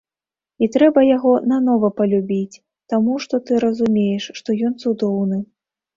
[0.65, 2.61] І трэба яго нанова палюбіць,
[2.95, 5.39] таму што ты разумееш, што ён цудоўны.